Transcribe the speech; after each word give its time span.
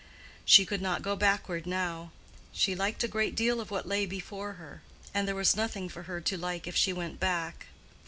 She 0.45 0.65
could 0.65 0.81
not 0.81 1.03
go 1.03 1.15
backward 1.15 1.67
now; 1.67 2.09
she 2.51 2.73
liked 2.73 3.03
a 3.03 3.07
great 3.07 3.35
deal 3.35 3.61
of 3.61 3.69
what 3.69 3.87
lay 3.87 4.07
before 4.07 4.53
her; 4.53 4.81
and 5.13 5.27
there 5.27 5.35
was 5.35 5.55
nothing 5.55 5.89
for 5.89 6.01
her 6.09 6.19
to 6.21 6.37
like 6.39 6.65
if 6.65 6.75
she 6.75 6.91
went 6.91 7.19
back. 7.19 7.67